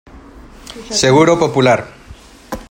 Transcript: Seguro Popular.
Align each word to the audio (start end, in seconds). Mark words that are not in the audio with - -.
Seguro 1.01 1.37
Popular. 1.37 1.79